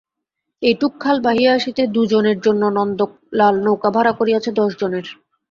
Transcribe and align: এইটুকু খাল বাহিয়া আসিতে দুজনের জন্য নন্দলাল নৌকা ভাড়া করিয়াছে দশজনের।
এইটুকু 0.61 0.95
খাল 0.99 1.17
বাহিয়া 1.25 1.51
আসিতে 1.53 1.83
দুজনের 1.95 2.37
জন্য 2.41 2.63
নন্দলাল 2.77 3.55
নৌকা 3.65 3.89
ভাড়া 3.95 4.13
করিয়াছে 4.19 4.49
দশজনের। 4.57 5.05